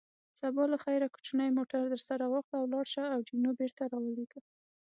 [0.39, 4.41] سبا له خیره کوچنی موټر درسره واخله، ولاړ شه او جینو بېرته را ولېږه.